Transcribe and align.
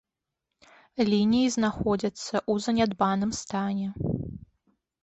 Лініі 1.09 1.49
знаходзяцца 1.57 2.35
ў 2.51 2.65
занядбаным 2.69 3.31
стане. 3.45 3.87